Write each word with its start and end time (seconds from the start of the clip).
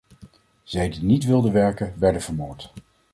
Zij 0.63 0.89
die 0.89 1.03
niet 1.03 1.25
wilden 1.25 1.53
werken, 1.53 1.93
werden 1.99 2.21
vermoord. 2.21 2.73